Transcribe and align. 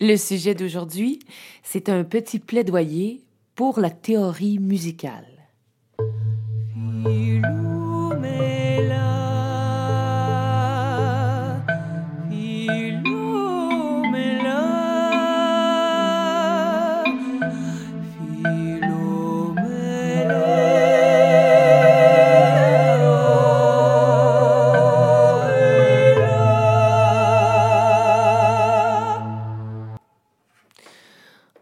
Le 0.00 0.16
sujet 0.16 0.54
d'aujourd'hui, 0.54 1.18
c'est 1.64 1.88
un 1.88 2.04
petit 2.04 2.38
plaidoyer 2.38 3.24
pour 3.56 3.80
la 3.80 3.90
théorie 3.90 4.60
musicale. 4.60 5.26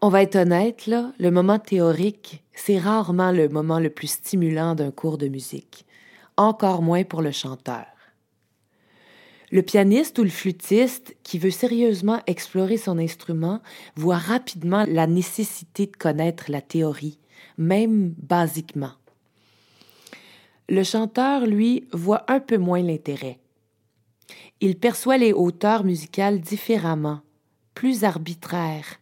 On 0.03 0.11
va 0.11 0.23
être 0.23 0.37
honnête, 0.37 0.87
là, 0.87 1.13
le 1.19 1.31
moment 1.31 1.59
théorique, 1.59 2.45
c'est 2.55 2.79
rarement 2.79 3.33
le 3.33 3.49
moment 3.49 3.79
le 3.79 3.89
plus 3.89 4.09
stimulant 4.09 4.75
d'un 4.75 4.91
cours 4.91 5.17
de 5.17 5.27
musique, 5.27 5.87
encore 6.37 6.83
moins 6.83 7.03
pour 7.03 7.23
le 7.23 7.31
chanteur. 7.31 7.87
Le 9.51 9.63
pianiste 9.63 10.19
ou 10.19 10.25
le 10.25 10.29
flûtiste 10.29 11.17
qui 11.23 11.39
veut 11.39 11.51
sérieusement 11.51 12.21
explorer 12.27 12.77
son 12.77 12.99
instrument 12.99 13.63
voit 13.95 14.19
rapidement 14.19 14.85
la 14.87 15.07
nécessité 15.07 15.87
de 15.87 15.97
connaître 15.97 16.51
la 16.51 16.61
théorie, 16.61 17.19
même 17.57 18.13
basiquement. 18.19 18.93
Le 20.69 20.83
chanteur, 20.83 21.47
lui, 21.47 21.89
voit 21.93 22.31
un 22.31 22.41
peu 22.41 22.59
moins 22.59 22.83
l'intérêt. 22.83 23.39
Il 24.61 24.77
perçoit 24.77 25.17
les 25.17 25.33
hauteurs 25.33 25.85
musicales 25.85 26.41
différemment, 26.41 27.21
plus 27.73 28.05
arbitraires, 28.05 28.99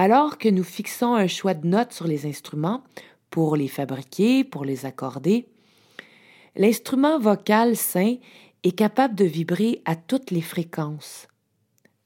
alors 0.00 0.38
que 0.38 0.48
nous 0.48 0.62
fixons 0.62 1.16
un 1.16 1.26
choix 1.26 1.54
de 1.54 1.66
notes 1.66 1.92
sur 1.92 2.06
les 2.06 2.24
instruments 2.24 2.84
pour 3.30 3.56
les 3.56 3.66
fabriquer, 3.66 4.44
pour 4.44 4.64
les 4.64 4.86
accorder, 4.86 5.48
l'instrument 6.54 7.18
vocal 7.18 7.76
sain 7.76 8.14
est 8.62 8.78
capable 8.78 9.16
de 9.16 9.24
vibrer 9.24 9.82
à 9.86 9.96
toutes 9.96 10.30
les 10.30 10.40
fréquences, 10.40 11.26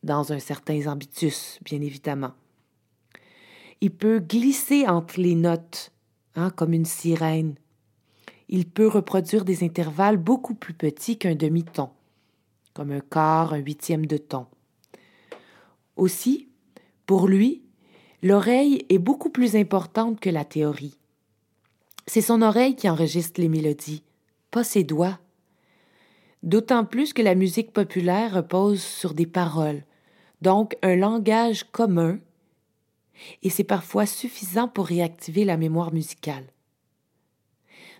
dans 0.02 0.32
un 0.32 0.38
certain 0.38 0.86
ambitus, 0.86 1.58
bien 1.66 1.82
évidemment. 1.82 2.32
Il 3.82 3.90
peut 3.90 4.20
glisser 4.20 4.88
entre 4.88 5.20
les 5.20 5.34
notes, 5.34 5.92
hein, 6.34 6.48
comme 6.48 6.72
une 6.72 6.86
sirène. 6.86 7.56
Il 8.48 8.66
peut 8.66 8.88
reproduire 8.88 9.44
des 9.44 9.64
intervalles 9.64 10.16
beaucoup 10.16 10.54
plus 10.54 10.72
petits 10.72 11.18
qu'un 11.18 11.34
demi-ton, 11.34 11.90
comme 12.72 12.90
un 12.90 13.00
quart, 13.00 13.52
un 13.52 13.58
huitième 13.58 14.06
de 14.06 14.16
ton. 14.16 14.46
Aussi, 15.96 16.48
pour 17.04 17.28
lui, 17.28 17.62
L'oreille 18.24 18.86
est 18.88 18.98
beaucoup 18.98 19.30
plus 19.30 19.56
importante 19.56 20.20
que 20.20 20.30
la 20.30 20.44
théorie. 20.44 20.96
C'est 22.06 22.20
son 22.20 22.40
oreille 22.40 22.76
qui 22.76 22.88
enregistre 22.88 23.40
les 23.40 23.48
mélodies, 23.48 24.04
pas 24.52 24.62
ses 24.62 24.84
doigts. 24.84 25.18
D'autant 26.44 26.84
plus 26.84 27.12
que 27.12 27.22
la 27.22 27.34
musique 27.34 27.72
populaire 27.72 28.34
repose 28.34 28.80
sur 28.80 29.14
des 29.14 29.26
paroles, 29.26 29.82
donc 30.40 30.76
un 30.82 30.94
langage 30.94 31.64
commun, 31.72 32.20
et 33.42 33.50
c'est 33.50 33.64
parfois 33.64 34.06
suffisant 34.06 34.68
pour 34.68 34.86
réactiver 34.86 35.44
la 35.44 35.56
mémoire 35.56 35.92
musicale. 35.92 36.44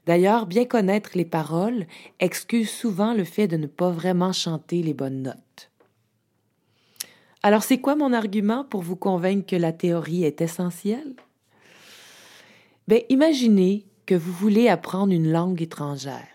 D'ailleurs, 0.06 0.46
bien 0.46 0.66
connaître 0.66 1.10
les 1.14 1.24
paroles 1.24 1.86
excuse 2.20 2.70
souvent 2.70 3.12
le 3.12 3.24
fait 3.24 3.48
de 3.48 3.56
ne 3.56 3.66
pas 3.66 3.90
vraiment 3.90 4.32
chanter 4.32 4.82
les 4.82 4.94
bonnes 4.94 5.22
notes. 5.22 5.71
Alors, 7.44 7.64
c'est 7.64 7.80
quoi 7.80 7.96
mon 7.96 8.12
argument 8.12 8.64
pour 8.64 8.82
vous 8.82 8.94
convaincre 8.94 9.46
que 9.46 9.56
la 9.56 9.72
théorie 9.72 10.24
est 10.24 10.40
essentielle? 10.40 11.14
Bien, 12.86 13.00
imaginez 13.08 13.84
que 14.06 14.14
vous 14.14 14.32
voulez 14.32 14.68
apprendre 14.68 15.12
une 15.12 15.30
langue 15.30 15.60
étrangère. 15.60 16.28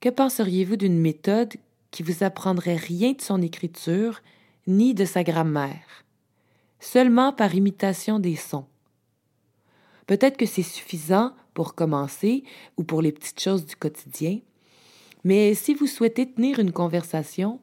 Que 0.00 0.10
penseriez-vous 0.10 0.76
d'une 0.76 0.98
méthode 0.98 1.54
qui 1.90 2.02
vous 2.02 2.22
apprendrait 2.22 2.76
rien 2.76 3.12
de 3.12 3.20
son 3.22 3.40
écriture 3.40 4.20
ni 4.66 4.94
de 4.94 5.04
sa 5.04 5.24
grammaire, 5.24 6.04
seulement 6.78 7.32
par 7.32 7.54
imitation 7.54 8.18
des 8.18 8.36
sons? 8.36 8.66
Peut-être 10.06 10.36
que 10.36 10.46
c'est 10.46 10.62
suffisant 10.62 11.32
pour 11.54 11.74
commencer 11.74 12.44
ou 12.76 12.84
pour 12.84 13.00
les 13.00 13.12
petites 13.12 13.40
choses 13.40 13.64
du 13.64 13.76
quotidien, 13.76 14.40
mais 15.24 15.54
si 15.54 15.74
vous 15.74 15.86
souhaitez 15.86 16.30
tenir 16.30 16.58
une 16.58 16.72
conversation, 16.72 17.60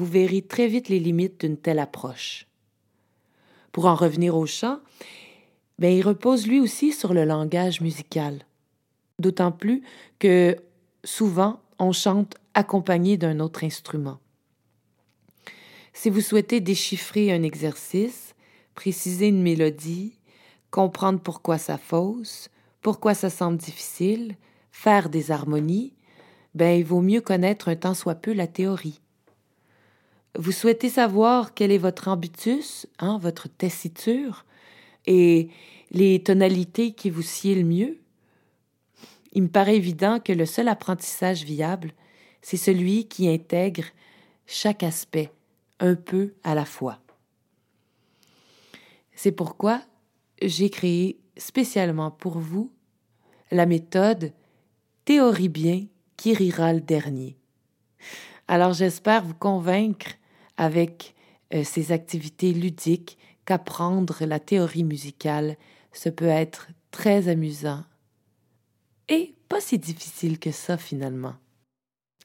vous 0.00 0.06
verrez 0.06 0.40
très 0.40 0.66
vite 0.66 0.88
les 0.88 0.98
limites 0.98 1.42
d'une 1.42 1.58
telle 1.58 1.78
approche. 1.78 2.46
Pour 3.70 3.84
en 3.84 3.94
revenir 3.94 4.34
au 4.34 4.46
chant, 4.46 4.78
ben, 5.78 5.94
il 5.94 6.00
repose 6.00 6.46
lui 6.46 6.58
aussi 6.58 6.92
sur 6.92 7.12
le 7.12 7.26
langage 7.26 7.82
musical. 7.82 8.46
D'autant 9.18 9.52
plus 9.52 9.82
que 10.18 10.56
souvent 11.04 11.60
on 11.78 11.92
chante 11.92 12.36
accompagné 12.54 13.18
d'un 13.18 13.40
autre 13.40 13.62
instrument. 13.62 14.20
Si 15.92 16.08
vous 16.08 16.22
souhaitez 16.22 16.60
déchiffrer 16.60 17.30
un 17.30 17.42
exercice, 17.42 18.34
préciser 18.74 19.28
une 19.28 19.42
mélodie, 19.42 20.18
comprendre 20.70 21.20
pourquoi 21.20 21.58
ça 21.58 21.76
fausse, 21.76 22.48
pourquoi 22.80 23.12
ça 23.12 23.28
semble 23.28 23.58
difficile, 23.58 24.36
faire 24.72 25.10
des 25.10 25.30
harmonies, 25.30 25.92
ben 26.54 26.78
il 26.78 26.86
vaut 26.86 27.02
mieux 27.02 27.20
connaître 27.20 27.68
un 27.68 27.76
tant 27.76 27.92
soit 27.92 28.14
peu 28.14 28.32
la 28.32 28.46
théorie. 28.46 29.02
Vous 30.38 30.52
souhaitez 30.52 30.88
savoir 30.88 31.54
quel 31.54 31.72
est 31.72 31.78
votre 31.78 32.08
ambitus, 32.08 32.86
hein, 32.98 33.18
votre 33.18 33.48
tessiture, 33.48 34.44
et 35.06 35.48
les 35.90 36.22
tonalités 36.22 36.92
qui 36.92 37.10
vous 37.10 37.22
sied 37.22 37.54
le 37.54 37.64
mieux? 37.64 37.98
Il 39.32 39.42
me 39.42 39.48
paraît 39.48 39.76
évident 39.76 40.20
que 40.20 40.32
le 40.32 40.46
seul 40.46 40.68
apprentissage 40.68 41.44
viable, 41.44 41.92
c'est 42.42 42.56
celui 42.56 43.06
qui 43.06 43.28
intègre 43.28 43.84
chaque 44.46 44.82
aspect 44.82 45.32
un 45.78 45.94
peu 45.94 46.34
à 46.42 46.54
la 46.54 46.64
fois. 46.64 47.00
C'est 49.14 49.32
pourquoi 49.32 49.82
j'ai 50.42 50.70
créé 50.70 51.18
spécialement 51.36 52.10
pour 52.10 52.38
vous 52.38 52.72
la 53.50 53.66
méthode 53.66 54.32
Théorie 55.04 55.48
bien 55.48 55.86
qui 56.16 56.34
rira 56.34 56.72
le 56.72 56.80
dernier. 56.80 57.36
Alors 58.46 58.72
j'espère 58.72 59.24
vous 59.24 59.34
convaincre 59.34 60.06
avec 60.60 61.14
euh, 61.54 61.64
ces 61.64 61.90
activités 61.90 62.52
ludiques 62.52 63.16
qu'apprendre 63.46 64.26
la 64.26 64.38
théorie 64.38 64.84
musicale, 64.84 65.56
ce 65.90 66.10
peut 66.10 66.26
être 66.26 66.68
très 66.90 67.28
amusant 67.28 67.82
et 69.08 69.34
pas 69.48 69.62
si 69.62 69.78
difficile 69.78 70.38
que 70.38 70.52
ça 70.52 70.76
finalement. 70.76 71.34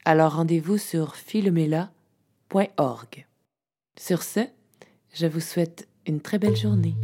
Alors 0.04 0.34
rendez-vous 0.34 0.76
sur 0.76 1.16
philomela.org. 1.16 1.88
Sur 3.98 4.22
ce, 4.22 4.40
je 5.14 5.26
vous 5.26 5.40
souhaite 5.40 5.88
une 6.06 6.20
très 6.20 6.38
belle 6.38 6.56
journée. 6.56 6.94